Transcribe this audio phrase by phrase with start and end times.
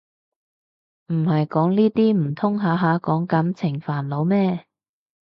[1.09, 4.65] 唔係講呢啲唔通下下講感情煩惱咩